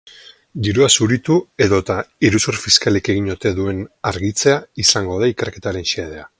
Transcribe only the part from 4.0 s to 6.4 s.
argitzea izango da ikerketaren xedea.